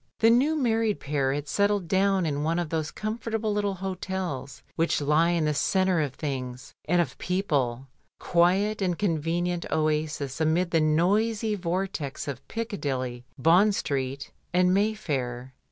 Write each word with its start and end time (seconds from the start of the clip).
The 0.17 0.31
new 0.31 0.55
married 0.55 0.99
pair 0.99 1.31
had 1.31 1.47
settled 1.47 1.87
down 1.87 2.25
in 2.25 2.41
one 2.41 2.57
of 2.57 2.69
those 2.69 2.89
comfortable 2.89 3.53
little 3.53 3.75
hotels 3.75 4.63
which 4.75 4.99
lie 4.99 5.29
in 5.29 5.45
the 5.45 5.53
centre 5.53 6.01
of 6.01 6.15
things 6.15 6.73
and 6.85 6.99
of 6.99 7.15
people, 7.19 7.85
quiet 8.19 8.81
and 8.81 8.97
convenient 8.97 9.67
oases 9.69 10.41
amid 10.41 10.71
the 10.71 10.81
noisy 10.81 11.53
vortex 11.53 12.27
of 12.27 12.47
Piccadilly, 12.47 13.25
Bond 13.37 13.75
Street, 13.75 14.31
and 14.51 14.73
Mayfair. 14.73 15.53